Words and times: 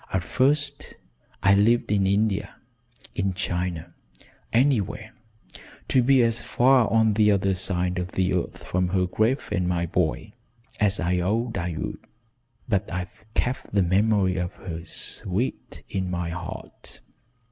At 0.11 0.23
first 0.23 0.95
I 1.43 1.53
lived 1.53 1.91
in 1.91 2.07
India 2.07 2.55
in 3.13 3.35
China 3.35 3.93
anywhere 4.51 5.13
to 5.89 6.01
be 6.01 6.23
as 6.23 6.41
far 6.41 6.91
on 6.91 7.13
the 7.13 7.29
other 7.31 7.53
side 7.53 7.99
of 7.99 8.13
the 8.13 8.33
earth 8.33 8.63
from 8.63 8.87
her 8.87 9.05
grave 9.05 9.47
and 9.51 9.67
my 9.67 9.85
boy, 9.85 10.33
as 10.79 10.99
I 10.99 11.19
vowed 11.19 11.55
I 11.59 11.75
would, 11.77 11.99
but 12.67 12.91
I've 12.91 13.23
kept 13.35 13.75
the 13.75 13.83
memory 13.83 14.37
of 14.37 14.53
her 14.53 14.83
sweet 14.85 15.83
in 15.87 16.09
my 16.09 16.29
heart. 16.29 17.01